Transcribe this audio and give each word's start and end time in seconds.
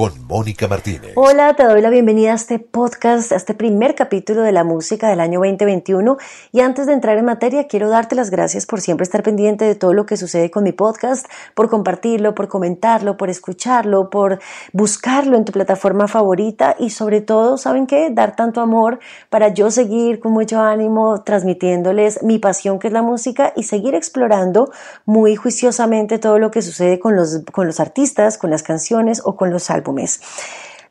con 0.00 0.26
Mónica 0.26 0.66
Martínez. 0.66 1.12
Hola, 1.14 1.54
te 1.56 1.64
doy 1.64 1.82
la 1.82 1.90
bienvenida 1.90 2.32
a 2.32 2.34
este 2.34 2.58
podcast, 2.58 3.32
a 3.32 3.36
este 3.36 3.52
primer 3.52 3.94
capítulo 3.94 4.40
de 4.40 4.50
la 4.50 4.64
música 4.64 5.10
del 5.10 5.20
año 5.20 5.40
2021. 5.40 6.16
Y 6.52 6.60
antes 6.60 6.86
de 6.86 6.94
entrar 6.94 7.18
en 7.18 7.26
materia, 7.26 7.68
quiero 7.68 7.90
darte 7.90 8.14
las 8.14 8.30
gracias 8.30 8.64
por 8.64 8.80
siempre 8.80 9.04
estar 9.04 9.22
pendiente 9.22 9.66
de 9.66 9.74
todo 9.74 9.92
lo 9.92 10.06
que 10.06 10.16
sucede 10.16 10.50
con 10.50 10.64
mi 10.64 10.72
podcast, 10.72 11.26
por 11.54 11.68
compartirlo, 11.68 12.34
por 12.34 12.48
comentarlo, 12.48 13.18
por 13.18 13.28
escucharlo, 13.28 14.08
por 14.08 14.38
buscarlo 14.72 15.36
en 15.36 15.44
tu 15.44 15.52
plataforma 15.52 16.08
favorita 16.08 16.76
y 16.78 16.88
sobre 16.88 17.20
todo, 17.20 17.58
¿saben 17.58 17.86
qué? 17.86 18.08
Dar 18.10 18.34
tanto 18.34 18.62
amor 18.62 19.00
para 19.28 19.48
yo 19.52 19.70
seguir 19.70 20.18
con 20.18 20.32
mucho 20.32 20.62
ánimo 20.62 21.24
transmitiéndoles 21.24 22.22
mi 22.22 22.38
pasión 22.38 22.78
que 22.78 22.86
es 22.86 22.94
la 22.94 23.02
música 23.02 23.52
y 23.54 23.64
seguir 23.64 23.94
explorando 23.94 24.70
muy 25.04 25.36
juiciosamente 25.36 26.18
todo 26.18 26.38
lo 26.38 26.50
que 26.50 26.62
sucede 26.62 26.98
con 26.98 27.16
los, 27.16 27.42
con 27.52 27.66
los 27.66 27.80
artistas, 27.80 28.38
con 28.38 28.48
las 28.48 28.62
canciones 28.62 29.20
o 29.26 29.36
con 29.36 29.50
los 29.50 29.68
álbumes 29.68 29.89
álbumes. 29.90 30.20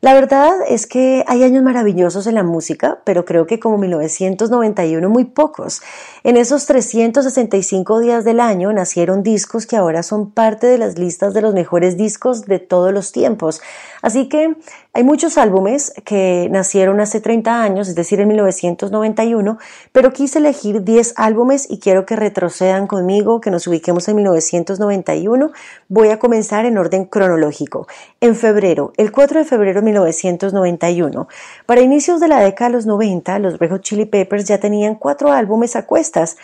La 0.02 0.14
verdad 0.14 0.54
es 0.66 0.86
que 0.86 1.24
hay 1.26 1.42
años 1.42 1.62
maravillosos 1.62 2.26
en 2.26 2.36
la 2.36 2.42
música, 2.42 3.02
pero 3.04 3.26
creo 3.26 3.46
que 3.46 3.60
como 3.60 3.76
1991 3.76 5.10
muy 5.10 5.26
pocos. 5.26 5.82
En 6.24 6.38
esos 6.38 6.64
365 6.64 8.00
días 8.00 8.24
del 8.24 8.40
año 8.40 8.72
nacieron 8.72 9.22
discos 9.22 9.66
que 9.66 9.76
ahora 9.76 10.02
son 10.02 10.30
parte 10.30 10.66
de 10.66 10.78
las 10.78 10.98
listas 10.98 11.34
de 11.34 11.42
los 11.42 11.52
mejores 11.52 11.98
discos 11.98 12.46
de 12.46 12.58
todos 12.58 12.94
los 12.94 13.12
tiempos. 13.12 13.60
Así 14.00 14.30
que 14.30 14.56
hay 14.94 15.04
muchos 15.04 15.36
álbumes 15.36 15.92
que 16.06 16.48
nacieron 16.50 17.00
hace 17.00 17.20
30 17.20 17.62
años, 17.62 17.86
es 17.86 17.94
decir, 17.94 18.20
en 18.20 18.28
1991, 18.28 19.58
pero 19.92 20.14
quise 20.14 20.38
elegir 20.38 20.82
10 20.82 21.12
álbumes 21.16 21.70
y 21.70 21.78
quiero 21.78 22.06
que 22.06 22.16
retrocedan 22.16 22.86
conmigo, 22.86 23.42
que 23.42 23.50
nos 23.50 23.66
ubiquemos 23.66 24.08
en 24.08 24.16
1991. 24.16 25.52
Voy 25.88 26.08
a 26.08 26.18
comenzar 26.18 26.64
en 26.64 26.78
orden 26.78 27.04
cronológico. 27.04 27.86
En 28.22 28.34
febrero, 28.34 28.92
el 28.96 29.12
4 29.12 29.40
de 29.40 29.44
febrero 29.44 29.80
de 29.80 29.89
1991. 29.90 31.28
Para 31.66 31.80
inicios 31.80 32.20
de 32.20 32.28
la 32.28 32.40
década 32.40 32.70
de 32.70 32.76
los 32.76 32.86
90, 32.86 33.38
los 33.38 33.58
Red 33.58 33.70
Hot 33.70 33.82
Chili 33.82 34.06
Peppers 34.06 34.46
ya 34.46 34.58
tenían 34.58 34.94
cuatro 34.94 35.30
álbumes 35.32 35.76
a 35.76 35.86
cuestas 35.86 36.36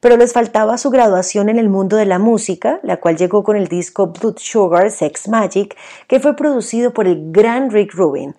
pero 0.00 0.18
les 0.18 0.34
faltaba 0.34 0.76
su 0.76 0.90
graduación 0.90 1.48
en 1.48 1.58
el 1.58 1.70
mundo 1.70 1.96
de 1.96 2.04
la 2.04 2.18
música, 2.18 2.78
la 2.82 2.98
cual 2.98 3.16
llegó 3.16 3.42
con 3.42 3.56
el 3.56 3.68
disco 3.68 4.08
Blood 4.08 4.36
Sugar 4.36 4.90
Sex 4.90 5.28
Magic, 5.28 5.74
que 6.08 6.20
fue 6.20 6.36
producido 6.36 6.92
por 6.92 7.06
el 7.06 7.32
gran 7.32 7.70
Rick 7.70 7.94
Rubin 7.94 8.34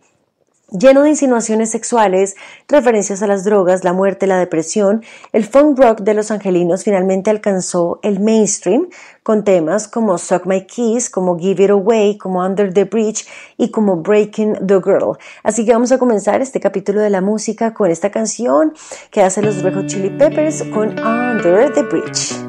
lleno 0.78 1.04
de 1.04 1.10
insinuaciones 1.10 1.70
sexuales, 1.70 2.36
referencias 2.68 3.22
a 3.22 3.28
las 3.28 3.44
drogas, 3.44 3.84
la 3.84 3.94
muerte, 3.94 4.28
la 4.28 4.38
depresión, 4.38 5.04
el 5.32 5.46
funk 5.46 5.80
rock 5.80 6.02
de 6.02 6.14
los 6.14 6.32
angelinos 6.32 6.84
finalmente 6.84 7.30
alcanzó 7.30 8.00
el 8.04 8.20
mainstream 8.20 8.88
con 9.24 9.44
temas 9.44 9.88
como 9.88 10.18
Suck 10.18 10.46
My 10.46 10.66
Kiss, 10.66 11.10
como 11.10 11.40
Give 11.40 11.64
It 11.64 11.70
Away, 11.72 12.18
como 12.18 12.46
Under 12.46 12.74
the 12.74 12.84
Bridge 12.84 13.26
y 13.58 13.72
como 13.72 13.98
Breaking 13.98 14.68
the 14.68 14.80
Girl. 14.84 15.18
Así 15.44 15.66
que 15.66 15.72
vamos 15.72 15.92
a 15.92 15.98
comenzar 15.98 16.42
este 16.42 16.60
capítulo 16.60 17.02
de 17.02 17.10
la 17.10 17.22
música 17.22 17.74
con 17.74 17.90
esta 17.90 18.12
canción 18.12 18.74
que 19.10 19.22
hace 19.22 19.42
los 19.42 19.64
Red 19.64 19.76
Hot 19.76 19.88
Chili 19.88 20.10
Peppers 20.10 20.64
con 20.72 21.00
Under 21.00 21.74
the 21.74 21.84
Bridge. 21.84 22.45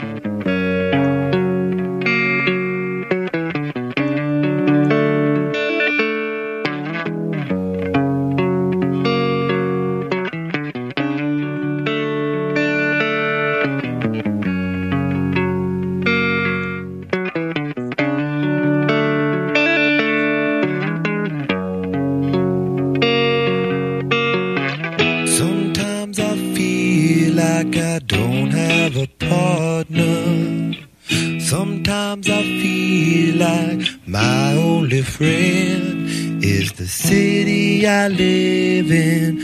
friend 35.17 36.45
is 36.45 36.73
the 36.73 36.87
city 36.87 37.87
I 37.87 38.09
live 38.09 38.91
in. 38.91 39.36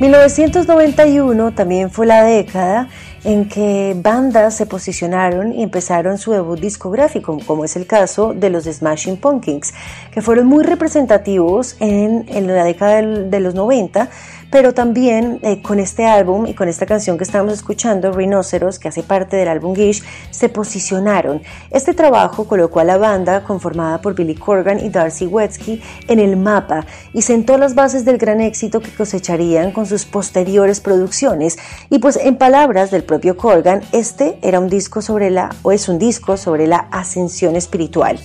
1991 0.00 1.52
también 1.52 1.90
fue 1.90 2.06
la 2.06 2.24
década 2.24 2.88
en 3.22 3.48
que 3.48 3.94
bandas 3.96 4.56
se 4.56 4.64
posicionaron 4.64 5.52
y 5.52 5.62
empezaron 5.62 6.16
su 6.16 6.32
debut 6.32 6.58
discográfico, 6.58 7.38
como 7.46 7.64
es 7.64 7.76
el 7.76 7.86
caso 7.86 8.32
de 8.32 8.48
los 8.48 8.64
Smashing 8.64 9.18
Pumpkins, 9.18 9.74
que 10.10 10.22
fueron 10.22 10.46
muy 10.46 10.64
representativos 10.64 11.76
en, 11.80 12.24
la 12.46 12.64
década 12.64 13.02
de 13.02 13.40
los 13.40 13.54
90 13.54 14.08
pero 14.50 14.74
también 14.74 15.38
eh, 15.42 15.62
con 15.62 15.78
este 15.78 16.06
álbum 16.06 16.46
y 16.46 16.54
con 16.54 16.68
esta 16.68 16.86
canción 16.86 17.16
que 17.16 17.24
estamos 17.24 17.52
escuchando, 17.52 18.12
Rhinoceros, 18.12 18.78
que 18.78 18.88
hace 18.88 19.02
parte 19.02 19.36
del 19.36 19.48
álbum 19.48 19.74
Gish, 19.74 20.02
se 20.30 20.48
posicionaron. 20.48 21.42
Este 21.70 21.94
trabajo 21.94 22.44
colocó 22.46 22.80
a 22.80 22.84
la 22.84 22.98
banda, 22.98 23.44
conformada 23.44 24.00
por 24.00 24.14
Billy 24.14 24.34
Corgan 24.34 24.80
y 24.80 24.88
Darcy 24.88 25.26
Wetsky, 25.26 25.82
en 26.08 26.18
el 26.18 26.36
mapa 26.36 26.84
y 27.12 27.22
sentó 27.22 27.58
las 27.58 27.74
bases 27.74 28.04
del 28.04 28.18
gran 28.18 28.40
éxito 28.40 28.80
que 28.80 28.92
cosecharían 28.92 29.72
con 29.72 29.86
sus 29.86 30.04
posteriores 30.04 30.80
producciones. 30.80 31.58
Y 31.88 31.98
pues 31.98 32.16
en 32.16 32.36
palabras 32.36 32.90
del 32.90 33.04
propio 33.04 33.36
Corgan, 33.36 33.82
este 33.92 34.38
era 34.42 34.58
un 34.58 34.68
disco 34.68 35.02
sobre 35.02 35.30
la, 35.30 35.50
o 35.62 35.72
es 35.72 35.88
un 35.88 35.98
disco 35.98 36.36
sobre 36.36 36.66
la 36.66 36.88
ascensión 36.90 37.56
espiritual. 37.56 38.18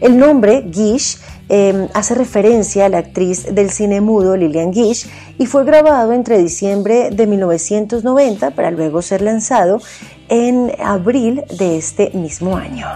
El 0.00 0.18
nombre 0.18 0.68
Gish 0.70 1.18
Em, 1.48 1.88
hace 1.94 2.14
referencia 2.14 2.86
a 2.86 2.88
la 2.88 2.98
actriz 2.98 3.54
del 3.54 3.70
cine 3.70 4.00
mudo 4.00 4.36
Lillian 4.36 4.72
Gish 4.72 5.06
y 5.38 5.46
fue 5.46 5.64
grabado 5.64 6.12
entre 6.12 6.38
diciembre 6.38 7.10
de 7.12 7.26
1990 7.26 8.50
para 8.50 8.72
luego 8.72 9.00
ser 9.00 9.22
lanzado 9.22 9.80
en 10.28 10.72
abril 10.82 11.44
de 11.56 11.76
este 11.76 12.10
mismo 12.14 12.56
año. 12.56 12.86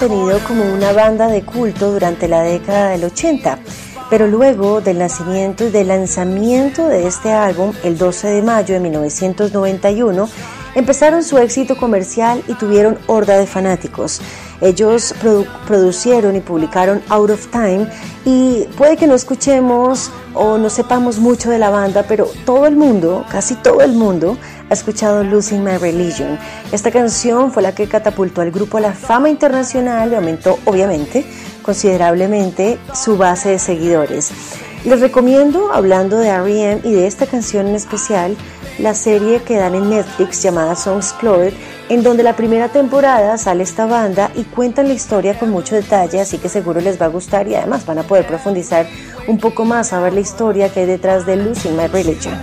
Mantenido 0.00 0.38
como 0.46 0.64
una 0.72 0.92
banda 0.92 1.26
de 1.26 1.42
culto 1.42 1.90
durante 1.90 2.28
la 2.28 2.42
década 2.42 2.90
del 2.90 3.04
80, 3.04 3.58
pero 4.08 4.28
luego 4.28 4.80
del 4.80 4.98
nacimiento 4.98 5.64
y 5.64 5.70
del 5.70 5.88
lanzamiento 5.88 6.86
de 6.86 7.08
este 7.08 7.32
álbum, 7.32 7.72
el 7.82 7.98
12 7.98 8.28
de 8.28 8.42
mayo 8.42 8.74
de 8.74 8.80
1991, 8.80 10.28
empezaron 10.76 11.24
su 11.24 11.38
éxito 11.38 11.76
comercial 11.76 12.44
y 12.46 12.54
tuvieron 12.54 12.96
horda 13.08 13.38
de 13.38 13.46
fanáticos. 13.48 14.20
Ellos 14.60 15.14
producieron 15.66 16.34
y 16.34 16.40
publicaron 16.40 17.00
Out 17.08 17.30
of 17.30 17.46
Time 17.48 17.86
y 18.24 18.64
puede 18.76 18.96
que 18.96 19.06
no 19.06 19.14
escuchemos 19.14 20.10
o 20.34 20.58
no 20.58 20.68
sepamos 20.68 21.18
mucho 21.18 21.50
de 21.50 21.58
la 21.58 21.70
banda, 21.70 22.04
pero 22.08 22.28
todo 22.44 22.66
el 22.66 22.76
mundo, 22.76 23.24
casi 23.30 23.54
todo 23.54 23.82
el 23.82 23.92
mundo, 23.92 24.36
ha 24.68 24.74
escuchado 24.74 25.22
Losing 25.22 25.62
My 25.62 25.78
Religion. 25.78 26.38
Esta 26.72 26.90
canción 26.90 27.52
fue 27.52 27.62
la 27.62 27.74
que 27.74 27.88
catapultó 27.88 28.40
al 28.40 28.50
grupo 28.50 28.78
a 28.78 28.80
la 28.80 28.92
fama 28.92 29.30
internacional 29.30 30.12
y 30.12 30.16
aumentó, 30.16 30.58
obviamente, 30.64 31.24
considerablemente 31.62 32.78
su 32.94 33.16
base 33.16 33.50
de 33.50 33.58
seguidores. 33.58 34.30
Les 34.84 35.00
recomiendo, 35.00 35.72
hablando 35.72 36.18
de 36.18 36.28
R.E.M. 36.28 36.82
y 36.84 36.92
de 36.92 37.06
esta 37.06 37.26
canción 37.26 37.66
en 37.66 37.74
especial, 37.74 38.36
la 38.78 38.94
serie 38.94 39.42
que 39.42 39.56
dan 39.56 39.74
en 39.74 39.90
Netflix 39.90 40.42
llamada 40.42 40.76
Song 40.76 40.98
Explored, 40.98 41.52
en 41.88 42.02
donde 42.02 42.22
la 42.22 42.36
primera 42.36 42.68
temporada 42.68 43.36
sale 43.38 43.62
esta 43.62 43.86
banda 43.86 44.30
y 44.34 44.44
cuentan 44.44 44.88
la 44.88 44.94
historia 44.94 45.38
con 45.38 45.50
mucho 45.50 45.74
detalle, 45.74 46.20
así 46.20 46.38
que 46.38 46.48
seguro 46.48 46.80
les 46.80 47.00
va 47.00 47.06
a 47.06 47.08
gustar 47.08 47.48
y 47.48 47.54
además 47.54 47.86
van 47.86 47.98
a 47.98 48.02
poder 48.02 48.26
profundizar 48.26 48.86
un 49.26 49.38
poco 49.38 49.64
más 49.64 49.92
a 49.92 50.00
ver 50.00 50.12
la 50.12 50.20
historia 50.20 50.72
que 50.72 50.80
hay 50.80 50.86
detrás 50.86 51.26
de 51.26 51.36
Losing 51.36 51.76
My 51.76 51.86
Religion. 51.86 52.38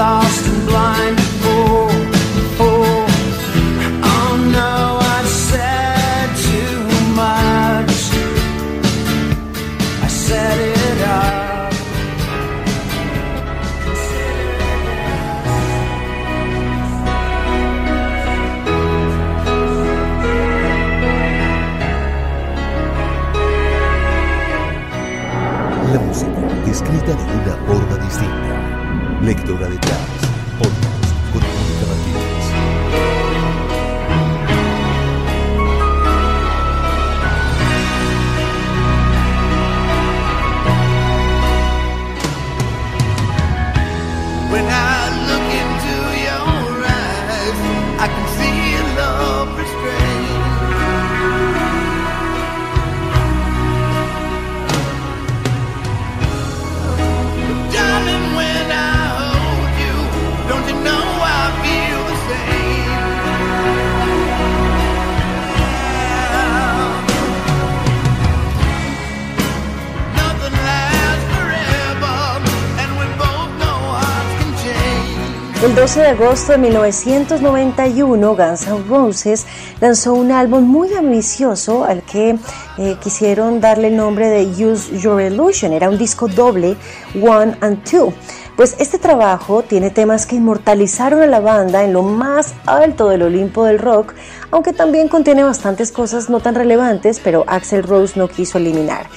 escrita 0.00 0.99
distinta. 29.30 29.68
Lectora 29.68 30.19
12 75.90 76.02
de 76.02 76.06
agosto 76.06 76.52
de 76.52 76.58
1991, 76.58 78.36
Guns 78.36 78.68
N' 78.68 78.84
Roses 78.88 79.44
lanzó 79.80 80.14
un 80.14 80.30
álbum 80.30 80.62
muy 80.62 80.94
ambicioso 80.94 81.82
al 81.82 82.04
que 82.04 82.38
eh, 82.78 82.96
quisieron 83.02 83.60
darle 83.60 83.88
el 83.88 83.96
nombre 83.96 84.28
de 84.28 84.44
Use 84.44 84.96
Your 85.00 85.20
Illusion. 85.20 85.72
Era 85.72 85.88
un 85.88 85.98
disco 85.98 86.28
doble, 86.28 86.76
One 87.20 87.56
and 87.60 87.82
Two. 87.82 88.14
Pues 88.54 88.76
este 88.78 88.98
trabajo 88.98 89.62
tiene 89.62 89.90
temas 89.90 90.26
que 90.26 90.36
inmortalizaron 90.36 91.22
a 91.22 91.26
la 91.26 91.40
banda 91.40 91.82
en 91.82 91.92
lo 91.92 92.02
más 92.02 92.54
alto 92.66 93.08
del 93.08 93.22
Olimpo 93.22 93.64
del 93.64 93.80
rock, 93.80 94.14
aunque 94.52 94.72
también 94.72 95.08
contiene 95.08 95.42
bastantes 95.42 95.90
cosas 95.90 96.30
no 96.30 96.38
tan 96.38 96.54
relevantes, 96.54 97.18
pero 97.18 97.42
Axel 97.48 97.82
Rose 97.82 98.16
no 98.16 98.28
quiso 98.28 98.58
eliminar. 98.58 99.08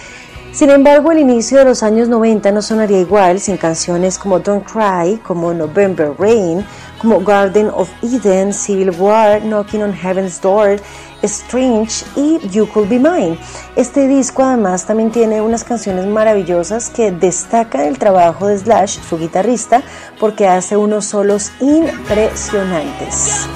Sin 0.53 0.69
embargo, 0.69 1.11
el 1.11 1.17
inicio 1.17 1.57
de 1.57 1.65
los 1.65 1.81
años 1.81 2.07
90 2.09 2.51
no 2.51 2.61
sonaría 2.61 2.99
igual 2.99 3.39
sin 3.39 3.57
canciones 3.57 4.19
como 4.19 4.37
Don't 4.37 4.63
Cry, 4.63 5.17
como 5.17 5.51
November 5.51 6.13
Rain, 6.19 6.63
como 6.99 7.21
Garden 7.21 7.71
of 7.73 7.89
Eden, 8.03 8.53
Civil 8.53 8.91
War, 8.91 9.41
Knocking 9.41 9.81
on 9.81 9.93
Heaven's 9.93 10.39
Door, 10.39 10.79
Strange 11.23 12.05
y 12.15 12.37
You 12.49 12.67
Could 12.67 12.87
Be 12.87 12.99
Mine. 12.99 13.39
Este 13.75 14.07
disco 14.07 14.43
además 14.43 14.85
también 14.85 15.09
tiene 15.09 15.41
unas 15.41 15.63
canciones 15.63 16.05
maravillosas 16.05 16.91
que 16.91 17.11
destacan 17.11 17.81
el 17.81 17.97
trabajo 17.97 18.45
de 18.45 18.59
Slash, 18.59 18.99
su 19.09 19.17
guitarrista, 19.17 19.81
porque 20.19 20.47
hace 20.47 20.77
unos 20.77 21.05
solos 21.05 21.51
impresionantes. 21.61 23.47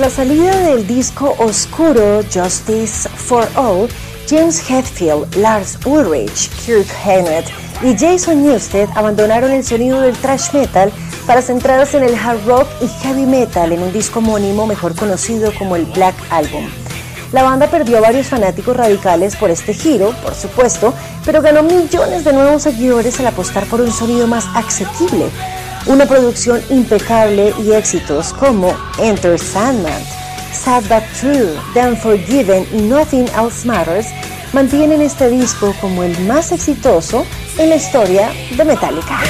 Tras 0.00 0.16
la 0.16 0.24
salida 0.24 0.56
del 0.60 0.86
disco 0.86 1.34
oscuro 1.36 2.22
Justice 2.32 3.06
for 3.06 3.46
All, 3.54 3.86
James 4.26 4.58
Hetfield, 4.70 5.36
Lars 5.36 5.78
Ulrich, 5.84 6.48
Kirk 6.64 6.86
Hammett 7.04 7.44
y 7.82 7.94
Jason 7.94 8.42
Newsted 8.42 8.88
abandonaron 8.94 9.50
el 9.50 9.62
sonido 9.62 10.00
del 10.00 10.16
thrash 10.16 10.54
metal 10.54 10.90
para 11.26 11.42
centrarse 11.42 11.98
en 11.98 12.04
el 12.04 12.14
hard 12.14 12.46
rock 12.46 12.66
y 12.80 12.88
heavy 12.88 13.26
metal 13.26 13.72
en 13.72 13.82
un 13.82 13.92
disco 13.92 14.20
homónimo 14.20 14.66
mejor 14.66 14.96
conocido 14.96 15.52
como 15.58 15.76
el 15.76 15.84
Black 15.84 16.14
Album. 16.30 16.64
La 17.32 17.42
banda 17.42 17.66
perdió 17.66 17.98
a 17.98 18.00
varios 18.00 18.28
fanáticos 18.28 18.74
radicales 18.74 19.36
por 19.36 19.50
este 19.50 19.74
giro, 19.74 20.14
por 20.22 20.34
supuesto, 20.34 20.94
pero 21.26 21.42
ganó 21.42 21.62
millones 21.62 22.24
de 22.24 22.32
nuevos 22.32 22.62
seguidores 22.62 23.20
al 23.20 23.26
apostar 23.26 23.66
por 23.66 23.82
un 23.82 23.92
sonido 23.92 24.26
más 24.26 24.46
asequible. 24.54 25.26
Una 25.86 26.06
producción 26.06 26.62
impecable 26.68 27.54
y 27.64 27.72
éxitos 27.72 28.32
como 28.34 28.76
Enter 28.98 29.38
Sandman, 29.38 30.02
Sad 30.52 30.82
But 30.84 31.04
True, 31.18 31.54
The 31.72 31.88
Unforgiven 31.88 32.66
y 32.72 32.82
Nothing 32.82 33.26
Else 33.36 33.66
Matters 33.66 34.06
mantienen 34.52 35.00
este 35.00 35.30
disco 35.30 35.74
como 35.80 36.02
el 36.04 36.18
más 36.26 36.52
exitoso 36.52 37.24
en 37.56 37.70
la 37.70 37.76
historia 37.76 38.30
de 38.56 38.64
Metallica. 38.64 39.20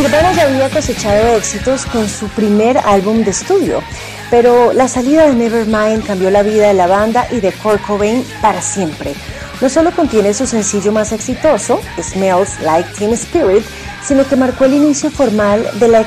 Nirvana 0.00 0.32
ya 0.32 0.44
había 0.44 0.70
cosechado 0.70 1.36
éxitos 1.36 1.84
con 1.84 2.08
su 2.08 2.26
primer 2.28 2.78
álbum 2.78 3.22
de 3.22 3.32
estudio, 3.32 3.82
pero 4.30 4.72
la 4.72 4.88
salida 4.88 5.26
de 5.26 5.34
Nevermind 5.34 6.06
cambió 6.06 6.30
la 6.30 6.42
vida 6.42 6.68
de 6.68 6.72
la 6.72 6.86
banda 6.86 7.26
y 7.30 7.40
de 7.40 7.52
Kurt 7.52 7.82
Cobain 7.82 8.24
para 8.40 8.62
siempre. 8.62 9.12
No 9.60 9.68
solo 9.68 9.90
contiene 9.90 10.32
su 10.32 10.46
sencillo 10.46 10.90
más 10.90 11.12
exitoso, 11.12 11.82
Smells 12.00 12.60
Like 12.62 12.88
Teen 12.96 13.12
Spirit, 13.12 13.62
sino 14.02 14.26
que 14.26 14.36
marcó 14.36 14.64
el 14.64 14.72
inicio 14.72 15.10
formal 15.10 15.68
de 15.78 15.88
la, 15.88 16.06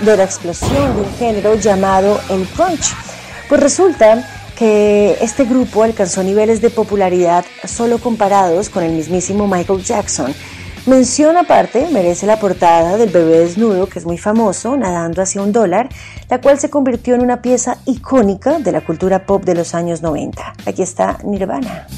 de 0.00 0.16
la 0.16 0.24
explosión 0.24 0.96
de 0.96 1.02
un 1.02 1.14
género 1.18 1.56
llamado 1.56 2.18
el 2.30 2.48
grunge. 2.56 2.94
Pues 3.50 3.60
resulta 3.60 4.26
que 4.56 5.18
este 5.20 5.44
grupo 5.44 5.82
alcanzó 5.82 6.22
niveles 6.22 6.62
de 6.62 6.70
popularidad 6.70 7.44
solo 7.66 7.98
comparados 7.98 8.70
con 8.70 8.82
el 8.82 8.92
mismísimo 8.92 9.46
Michael 9.46 9.84
Jackson, 9.84 10.34
Mención 10.86 11.36
aparte 11.36 11.88
merece 11.90 12.26
la 12.26 12.38
portada 12.38 12.96
del 12.96 13.10
bebé 13.10 13.40
desnudo, 13.40 13.88
que 13.88 13.98
es 13.98 14.06
muy 14.06 14.18
famoso, 14.18 14.76
nadando 14.76 15.20
hacia 15.20 15.42
un 15.42 15.50
dólar, 15.50 15.88
la 16.30 16.40
cual 16.40 16.60
se 16.60 16.70
convirtió 16.70 17.16
en 17.16 17.22
una 17.22 17.42
pieza 17.42 17.78
icónica 17.86 18.60
de 18.60 18.70
la 18.70 18.82
cultura 18.82 19.26
pop 19.26 19.44
de 19.44 19.56
los 19.56 19.74
años 19.74 20.02
90. 20.02 20.54
Aquí 20.64 20.82
está 20.82 21.18
Nirvana. 21.24 21.88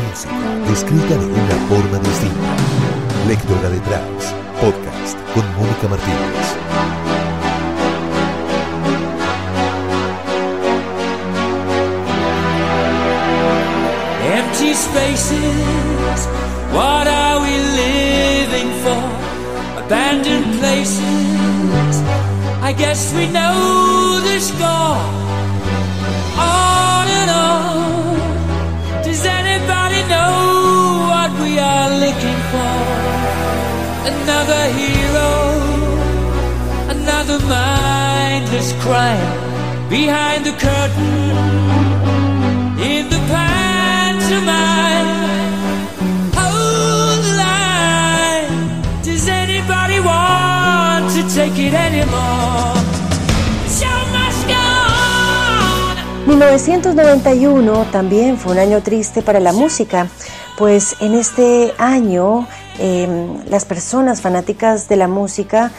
La 0.00 0.08
música 0.08 0.72
escrita 0.72 1.14
de 1.16 1.26
una 1.26 1.56
forma 1.68 1.98
distinta. 1.98 2.56
Lectora 3.28 3.68
detrás. 3.68 4.34
Podcast 4.60 5.18
con 5.34 5.44
Mónica 5.56 5.88
Martínez. 5.88 6.56
Empty 14.22 14.74
spaces, 14.74 16.28
what 16.72 17.06
are 17.06 17.40
we 17.40 17.58
living 17.76 18.70
for? 18.82 19.02
Abandoned 19.84 20.58
places, 20.60 22.02
I 22.62 22.72
guess 22.72 23.12
we 23.14 23.26
know 23.26 24.20
the 24.22 24.40
score. 24.40 24.96
On 26.38 26.79
Another 34.12 34.64
hero, 34.78 35.32
another 36.88 37.38
mindless 37.46 38.72
crime 38.82 39.88
behind 39.88 40.44
the 40.44 40.52
curtain 40.52 41.36
in 42.80 43.08
the. 43.08 43.20
Does 49.20 49.28
anybody 49.28 50.00
want 50.00 51.10
to 51.12 51.22
take 51.34 51.58
it 51.58 51.74
anymore? 51.74 52.72
The 53.64 53.68
show 53.68 53.98
must 54.16 54.46
go 54.48 54.54
on. 56.24 56.26
1991 56.26 57.90
también 57.90 58.38
fue 58.38 58.52
un 58.52 58.58
año 58.60 58.82
triste 58.82 59.20
para 59.20 59.40
la 59.40 59.52
música, 59.52 60.06
pues 60.60 60.96
en 61.00 61.14
este 61.14 61.72
año 61.78 62.46
eh, 62.78 63.08
las 63.48 63.64
personas 63.64 64.20
fanáticas 64.20 64.90
de 64.90 64.96
la 64.96 65.08
música 65.08 65.72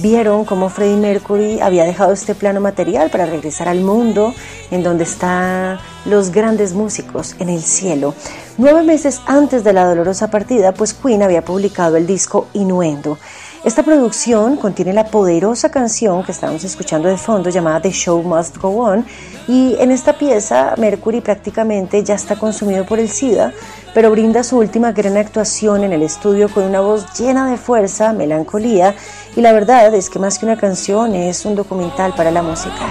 vieron 0.00 0.46
cómo 0.46 0.70
Freddie 0.70 0.96
Mercury 0.96 1.60
había 1.60 1.84
dejado 1.84 2.14
este 2.14 2.34
plano 2.34 2.58
material 2.58 3.10
para 3.10 3.26
regresar 3.26 3.68
al 3.68 3.82
mundo 3.82 4.32
en 4.70 4.82
donde 4.82 5.04
están 5.04 5.78
los 6.06 6.30
grandes 6.32 6.72
músicos 6.72 7.36
en 7.40 7.50
el 7.50 7.62
cielo. 7.62 8.14
Nueve 8.56 8.82
meses 8.82 9.20
antes 9.26 9.64
de 9.64 9.74
la 9.74 9.84
dolorosa 9.84 10.30
partida, 10.30 10.72
pues 10.72 10.94
Queen 10.94 11.22
había 11.22 11.44
publicado 11.44 11.98
el 11.98 12.06
disco 12.06 12.48
Innuendo. 12.54 13.18
Esta 13.64 13.84
producción 13.84 14.56
contiene 14.56 14.92
la 14.92 15.04
poderosa 15.04 15.70
canción 15.70 16.24
que 16.24 16.32
estamos 16.32 16.64
escuchando 16.64 17.08
de 17.08 17.16
fondo 17.16 17.48
llamada 17.48 17.80
The 17.80 17.92
Show 17.92 18.20
Must 18.20 18.56
Go 18.56 18.70
On 18.70 19.06
y 19.46 19.76
en 19.78 19.92
esta 19.92 20.14
pieza 20.18 20.74
Mercury 20.78 21.20
prácticamente 21.20 22.02
ya 22.02 22.16
está 22.16 22.34
consumido 22.34 22.84
por 22.84 22.98
el 22.98 23.08
SIDA, 23.08 23.52
pero 23.94 24.10
brinda 24.10 24.42
su 24.42 24.58
última 24.58 24.90
gran 24.90 25.16
actuación 25.16 25.84
en 25.84 25.92
el 25.92 26.02
estudio 26.02 26.48
con 26.48 26.64
una 26.64 26.80
voz 26.80 27.06
llena 27.16 27.48
de 27.48 27.56
fuerza, 27.56 28.12
melancolía 28.12 28.96
y 29.36 29.40
la 29.40 29.52
verdad 29.52 29.94
es 29.94 30.10
que 30.10 30.18
más 30.18 30.40
que 30.40 30.46
una 30.46 30.56
canción 30.56 31.14
es 31.14 31.44
un 31.44 31.54
documental 31.54 32.14
para 32.16 32.32
la 32.32 32.42
música. 32.42 32.84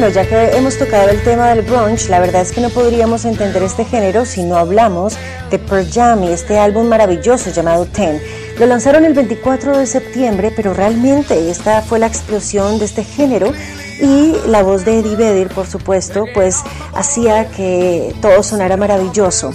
Bueno, 0.00 0.14
ya 0.14 0.28
que 0.28 0.56
hemos 0.56 0.78
tocado 0.78 1.08
el 1.08 1.20
tema 1.24 1.48
del 1.48 1.62
brunch, 1.62 2.08
la 2.08 2.20
verdad 2.20 2.42
es 2.42 2.52
que 2.52 2.60
no 2.60 2.70
podríamos 2.70 3.24
entender 3.24 3.64
este 3.64 3.84
género 3.84 4.24
si 4.24 4.44
no 4.44 4.56
hablamos 4.56 5.16
de 5.50 5.58
Pearl 5.58 5.90
Jam 5.90 6.22
y 6.22 6.28
este 6.28 6.56
álbum 6.56 6.86
maravilloso 6.86 7.50
llamado 7.50 7.84
Ten. 7.84 8.22
Lo 8.60 8.66
lanzaron 8.66 9.04
el 9.04 9.14
24 9.14 9.76
de 9.76 9.86
septiembre, 9.86 10.52
pero 10.54 10.72
realmente 10.72 11.50
esta 11.50 11.82
fue 11.82 11.98
la 11.98 12.06
explosión 12.06 12.78
de 12.78 12.84
este 12.84 13.02
género 13.02 13.52
y 14.00 14.36
la 14.46 14.62
voz 14.62 14.84
de 14.84 15.00
Eddie 15.00 15.16
Vedder, 15.16 15.48
por 15.48 15.66
supuesto, 15.66 16.26
pues 16.32 16.62
hacía 16.94 17.48
que 17.50 18.14
todo 18.22 18.44
sonara 18.44 18.76
maravilloso. 18.76 19.52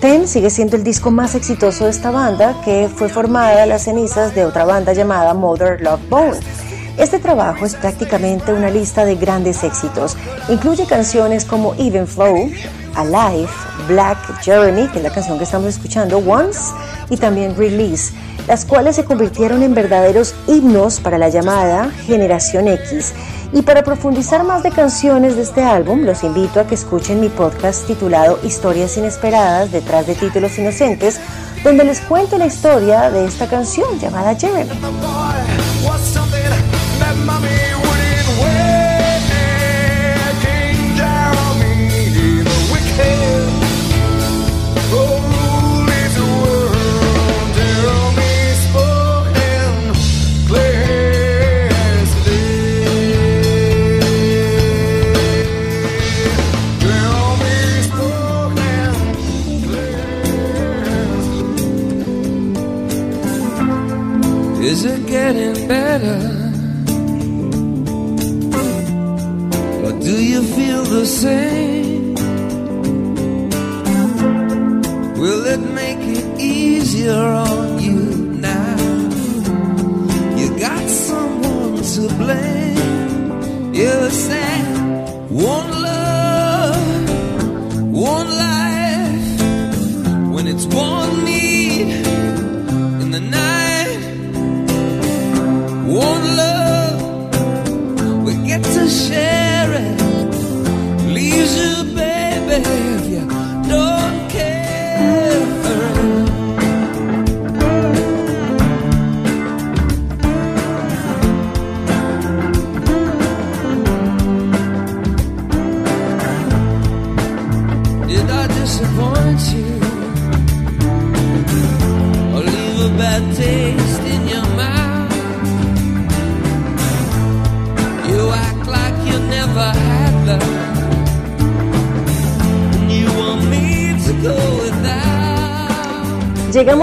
Ten 0.00 0.26
sigue 0.26 0.50
siendo 0.50 0.74
el 0.76 0.82
disco 0.82 1.12
más 1.12 1.36
exitoso 1.36 1.84
de 1.84 1.92
esta 1.92 2.10
banda, 2.10 2.56
que 2.64 2.90
fue 2.92 3.08
formada 3.08 3.62
a 3.62 3.66
las 3.66 3.84
cenizas 3.84 4.34
de 4.34 4.44
otra 4.44 4.64
banda 4.64 4.92
llamada 4.92 5.34
Mother 5.34 5.80
Love 5.80 6.08
Bone. 6.08 6.40
Este 6.96 7.18
trabajo 7.18 7.66
es 7.66 7.74
prácticamente 7.74 8.52
una 8.52 8.70
lista 8.70 9.04
de 9.04 9.16
grandes 9.16 9.64
éxitos. 9.64 10.16
Incluye 10.48 10.86
canciones 10.86 11.44
como 11.44 11.74
Even 11.74 12.06
Flow, 12.06 12.50
Alive, 12.94 13.48
Black 13.88 14.42
Jeremy, 14.42 14.86
que 14.88 14.98
es 14.98 15.02
la 15.02 15.10
canción 15.10 15.38
que 15.38 15.44
estamos 15.44 15.68
escuchando, 15.68 16.18
Once, 16.18 16.72
y 17.10 17.16
también 17.16 17.56
Release, 17.56 18.12
las 18.46 18.64
cuales 18.64 18.94
se 18.94 19.04
convirtieron 19.04 19.64
en 19.64 19.74
verdaderos 19.74 20.34
himnos 20.46 21.00
para 21.00 21.18
la 21.18 21.28
llamada 21.28 21.90
Generación 22.06 22.68
X. 22.68 23.12
Y 23.52 23.62
para 23.62 23.82
profundizar 23.82 24.44
más 24.44 24.62
de 24.62 24.70
canciones 24.70 25.34
de 25.34 25.42
este 25.42 25.62
álbum, 25.62 26.04
los 26.04 26.22
invito 26.22 26.60
a 26.60 26.66
que 26.66 26.76
escuchen 26.76 27.20
mi 27.20 27.28
podcast 27.28 27.86
titulado 27.86 28.38
Historias 28.44 28.96
Inesperadas 28.96 29.72
detrás 29.72 30.06
de 30.06 30.14
títulos 30.14 30.56
inocentes, 30.58 31.20
donde 31.64 31.84
les 31.84 32.00
cuento 32.00 32.38
la 32.38 32.46
historia 32.46 33.10
de 33.10 33.26
esta 33.26 33.48
canción 33.48 33.98
llamada 33.98 34.34
Jeremy. 34.34 34.70
Getting 65.14 65.68
better? 65.68 66.43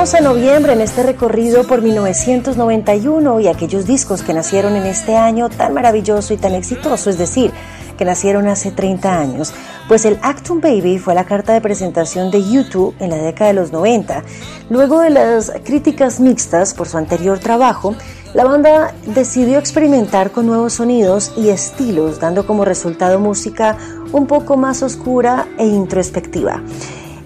A 0.01 0.19
noviembre 0.19 0.73
en 0.73 0.81
este 0.81 1.03
recorrido 1.03 1.63
por 1.67 1.83
1991 1.83 3.39
y 3.39 3.47
aquellos 3.47 3.85
discos 3.85 4.23
que 4.23 4.33
nacieron 4.33 4.75
en 4.75 4.87
este 4.87 5.15
año 5.15 5.47
tan 5.47 5.75
maravilloso 5.75 6.33
y 6.33 6.37
tan 6.37 6.55
exitoso, 6.55 7.11
es 7.11 7.19
decir, 7.19 7.51
que 7.99 8.03
nacieron 8.03 8.47
hace 8.47 8.71
30 8.71 9.19
años. 9.19 9.53
Pues 9.87 10.05
el 10.05 10.17
Acton 10.23 10.59
Baby 10.59 10.97
fue 10.97 11.13
la 11.13 11.25
carta 11.25 11.53
de 11.53 11.61
presentación 11.61 12.31
de 12.31 12.43
YouTube 12.43 12.95
en 12.99 13.11
la 13.11 13.17
década 13.17 13.49
de 13.49 13.53
los 13.53 13.71
90. 13.71 14.23
Luego 14.71 15.01
de 15.01 15.11
las 15.11 15.51
críticas 15.63 16.19
mixtas 16.19 16.73
por 16.73 16.87
su 16.87 16.97
anterior 16.97 17.37
trabajo, 17.37 17.93
la 18.33 18.43
banda 18.43 18.95
decidió 19.05 19.59
experimentar 19.59 20.31
con 20.31 20.47
nuevos 20.47 20.73
sonidos 20.73 21.31
y 21.37 21.49
estilos, 21.49 22.19
dando 22.19 22.47
como 22.47 22.65
resultado 22.65 23.19
música 23.19 23.77
un 24.11 24.25
poco 24.25 24.57
más 24.57 24.81
oscura 24.81 25.45
e 25.59 25.67
introspectiva. 25.67 26.63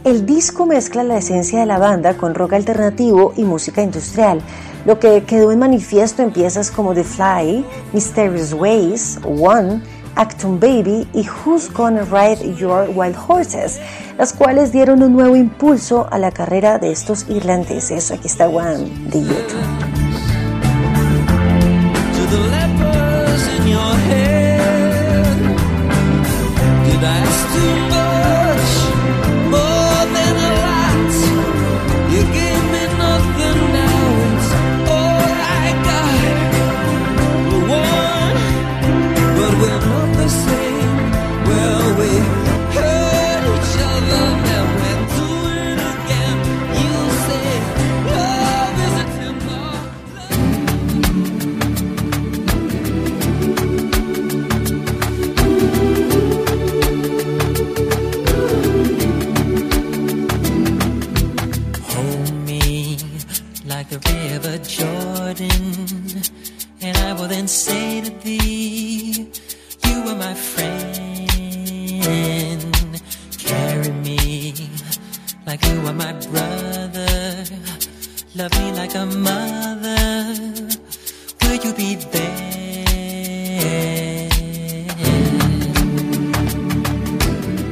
El 0.06 0.28
disco 0.28 0.68
mezcla 0.68 1.04
la 1.04 1.18
esencia 1.18 1.60
de 1.62 1.66
la 1.66 1.80
banda 1.80 2.16
con 2.16 2.36
rock 2.36 2.54
alternativo 2.54 3.34
y 3.36 3.44
música 3.44 3.82
industrial, 3.82 4.40
lo 4.86 5.00
que 5.00 5.24
quedó 5.24 5.52
en 5.52 5.58
manifiesto 5.58 6.22
en 6.22 6.30
piezas 6.30 6.70
como 6.70 6.94
The 6.94 7.04
Fly, 7.04 7.66
Mysterious 7.92 8.54
Ways, 8.54 9.20
One, 9.24 9.82
Acton 10.14 10.60
Baby 10.60 11.08
y 11.12 11.28
Who's 11.28 11.74
Gonna 11.74 12.04
Ride 12.04 12.54
Your 12.54 12.88
Wild 12.94 13.16
Horses, 13.28 13.80
las 14.20 14.32
cuales 14.32 14.72
dieron 14.72 15.02
un 15.02 15.14
nuevo 15.14 15.36
impulso 15.36 16.08
a 16.12 16.20
la 16.20 16.30
carrera 16.30 16.78
de 16.78 16.92
estos 16.92 17.28
irlandeses. 17.28 18.12
Aquí 18.12 18.28
está 18.28 18.48
One 18.48 18.88
de 19.10 19.22
YouTube. 19.24 19.96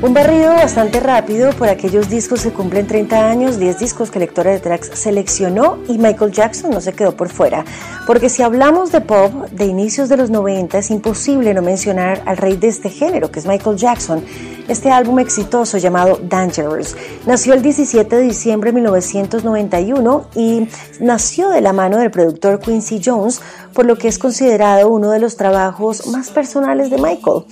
Un 0.03 0.13
barrido 0.13 0.51
bastante 0.51 0.99
rápido 0.99 1.53
por 1.53 1.69
aquellos 1.69 2.09
discos 2.09 2.43
que 2.43 2.51
cumplen 2.51 2.85
30 2.87 3.29
años, 3.29 3.57
10 3.57 3.79
discos 3.79 4.11
que 4.11 4.19
Lectora 4.19 4.51
de 4.51 4.59
Tracks 4.59 4.91
seleccionó 4.93 5.79
y 5.87 5.97
Michael 5.97 6.33
Jackson 6.33 6.71
no 6.71 6.81
se 6.81 6.91
quedó 6.91 7.15
por 7.15 7.29
fuera. 7.29 7.63
Porque 8.05 8.27
si 8.27 8.43
hablamos 8.43 8.91
de 8.91 8.99
pop 8.99 9.31
de 9.51 9.65
inicios 9.65 10.09
de 10.09 10.17
los 10.17 10.29
90 10.29 10.77
es 10.77 10.91
imposible 10.91 11.53
no 11.53 11.61
mencionar 11.61 12.21
al 12.25 12.35
rey 12.35 12.57
de 12.57 12.67
este 12.67 12.89
género, 12.89 13.31
que 13.31 13.39
es 13.39 13.45
Michael 13.45 13.77
Jackson. 13.77 14.23
Este 14.67 14.89
álbum 14.91 15.19
exitoso 15.19 15.77
llamado 15.77 16.19
Dangerous 16.23 16.95
nació 17.25 17.53
el 17.53 17.61
17 17.61 18.15
de 18.15 18.21
diciembre 18.21 18.71
de 18.71 18.75
1991 18.75 20.27
y 20.35 20.69
nació 21.01 21.49
de 21.49 21.59
la 21.59 21.73
mano 21.73 21.97
del 21.97 22.11
productor 22.11 22.59
Quincy 22.61 23.01
Jones, 23.03 23.41
por 23.73 23.85
lo 23.85 23.97
que 23.97 24.07
es 24.07 24.17
considerado 24.17 24.87
uno 24.87 25.11
de 25.11 25.19
los 25.19 25.35
trabajos 25.35 26.07
más 26.07 26.29
personales 26.29 26.89
de 26.89 26.97
Michael. 26.97 27.43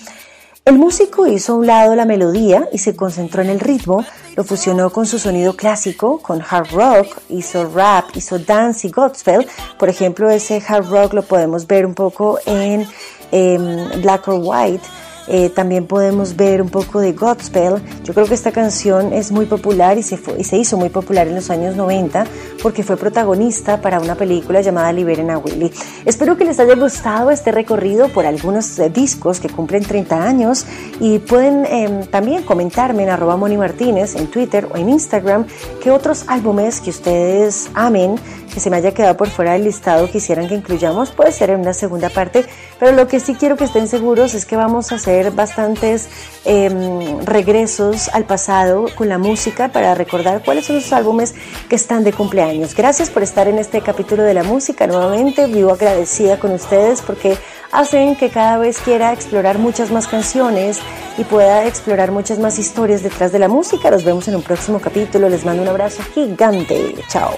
El 0.63 0.78
músico 0.78 1.28
hizo 1.28 1.54
a 1.54 1.56
un 1.58 1.67
lado 1.67 1.95
la 1.95 2.06
melodía 2.06 2.69
y 2.71 2.78
se 2.78 2.95
concentró 2.95 3.41
en 3.41 3.50
el 3.50 3.60
ritmo, 3.60 4.06
lo 4.38 4.45
fusionó 4.45 4.89
con 4.89 5.06
su 5.06 5.19
sonido 5.19 5.58
clásico, 5.58 6.19
con 6.19 6.41
hard 6.41 6.71
rock, 6.71 7.17
hizo 7.28 7.67
rap, 7.67 8.06
hizo 8.15 8.39
dance 8.39 8.88
y 8.88 8.91
gospel. 8.91 9.45
Por 9.78 9.89
ejemplo, 9.89 10.30
ese 10.30 10.63
hard 10.65 10.89
rock 10.89 11.13
lo 11.13 11.24
podemos 11.24 11.67
ver 11.67 11.86
un 11.86 11.93
poco 11.93 12.39
en 12.45 12.88
em, 13.32 14.02
Black 14.02 14.30
or 14.30 14.39
White 14.41 14.88
eh, 15.34 15.50
también 15.50 15.88
podemos 15.88 16.36
ver 16.36 16.62
un 16.62 16.67
poco 16.67 17.00
de 17.00 17.13
Godspell. 17.13 17.76
Yo 18.04 18.13
creo 18.13 18.26
que 18.26 18.34
esta 18.34 18.52
canción 18.52 19.13
es 19.13 19.32
muy 19.32 19.46
popular 19.46 19.98
y 19.98 20.04
se, 20.04 20.20
y 20.38 20.44
se 20.44 20.58
hizo 20.58 20.76
muy 20.76 20.89
popular 20.89 21.26
en 21.26 21.36
los 21.36 21.50
años 21.50 21.78
90 21.78 22.26
porque 22.62 22.84
fue 22.84 22.98
protagonista 22.98 23.80
para 23.80 24.02
una 24.02 24.15
película 24.15 24.60
llamada 24.60 24.91
Liberen 24.91 25.30
a 25.30 25.38
Willy. 25.38 25.72
Espero 26.04 26.36
que 26.36 26.44
les 26.44 26.60
haya 26.60 26.76
gustado 26.76 27.32
este 27.32 27.54
recorrido 27.54 28.10
por 28.10 28.26
algunos 28.26 28.78
eh, 28.78 28.89
discos 28.89 29.39
que 29.39 29.48
cumplen 29.48 29.86
30 29.86 30.22
años 30.22 30.65
y 31.00 31.20
pueden 31.20 31.65
em, 31.65 32.06
también 32.08 32.44
comentarme 32.44 33.04
en 33.04 33.10
arroba 33.10 33.38
Moni 33.38 33.56
Martínez 33.56 34.17
en 34.17 34.28
Twitter 34.28 34.67
o 34.70 34.76
en 34.76 34.89
Instagram 34.89 35.46
qué 35.82 35.91
otros 35.91 36.26
álbumes 36.28 36.82
que 36.82 36.89
ustedes 36.89 37.70
amen 37.74 38.15
que 38.54 38.60
se 38.60 38.70
me 38.70 38.78
haya 38.78 38.94
quedado 38.94 39.18
por 39.18 39.30
fuera 39.30 39.54
del 39.54 39.64
listado 39.64 40.10
quisieran 40.10 40.48
que 40.48 40.56
incluyamos, 40.56 41.12
puede 41.12 41.32
ser 41.32 41.50
en 41.50 41.62
una 41.62 41.74
segunda 41.74 42.10
parte, 42.10 42.46
pero 42.80 42.92
lo 42.92 43.08
que 43.08 43.20
sí 43.20 43.36
quiero 43.36 43.56
que 43.58 43.64
estén 43.64 43.88
seguros 43.88 44.34
es 44.34 44.46
que 44.46 44.56
vamos 44.56 44.92
a 44.92 44.96
hacer 44.96 45.32
bastantes 45.32 46.10
em, 46.46 47.26
regresos 47.26 48.10
al 48.10 48.26
pasado 48.26 48.86
con 48.96 49.10
la 49.10 49.18
música 49.18 49.70
para 49.70 49.96
recordar 49.96 50.44
cuáles 50.44 50.66
son 50.66 50.78
los 50.78 50.94
álbumes 50.94 51.34
que 51.70 51.76
están 51.76 52.04
de 52.04 52.14
cumpleaños. 52.14 52.76
Gracias 52.76 53.10
por 53.10 53.24
estar 53.24 53.48
en 53.48 53.58
este 53.58 53.82
capítulo 53.82 54.24
de 54.24 54.34
la 54.34 54.44
música 54.44 54.88
nuevamente, 54.88 55.48
vivo 55.48 55.72
agradecida 55.72 56.40
con 56.40 56.52
ustedes 56.52 57.02
porque 57.02 57.38
hacen 57.72 58.16
que 58.16 58.30
cada 58.30 58.58
vez 58.58 58.80
quiera 58.80 59.14
explorar 59.14 59.58
muchas 59.58 59.92
más 59.92 60.08
canciones 60.08 60.80
y 61.18 61.24
pueda 61.24 61.66
explorar 61.66 62.12
muchas 62.12 62.40
más 62.40 62.60
historias 62.60 63.04
detrás 63.04 63.32
de 63.32 63.40
la 63.40 63.48
música. 63.48 63.92
Los 63.92 64.04
vemos 64.04 64.28
en 64.28 64.36
un 64.36 64.44
próximo 64.44 64.80
capítulo. 64.80 65.30
Les 65.30 65.46
mando 65.46 65.64
un 65.64 65.70
abrazo 65.70 66.04
gigante. 66.14 66.96
Chao. 67.08 67.38